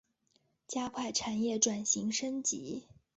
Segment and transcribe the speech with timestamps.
[0.67, 2.87] 加快产业转型升级